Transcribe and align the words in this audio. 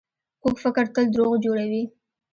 کوږ 0.41 0.55
فکر 0.63 0.85
تل 0.93 1.05
دروغ 1.13 1.31
جوړوي 1.45 1.83